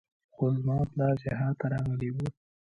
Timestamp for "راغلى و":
1.73-2.17